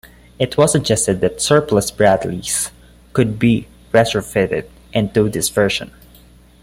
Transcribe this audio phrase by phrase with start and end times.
[0.39, 2.71] It was suggested that surplus Bradleys
[3.13, 5.91] could be retrofitted into this version.